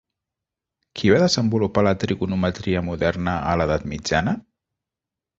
Qui 0.99 1.09
va 1.13 1.17
desenvolupar 1.23 1.83
la 1.87 1.91
trigonometria 2.03 2.81
moderna 2.87 3.35
a 3.51 3.53
l'edat 3.61 3.85
mitjana? 3.93 4.33